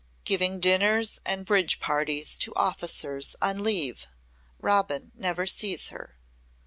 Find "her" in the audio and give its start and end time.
5.89-6.17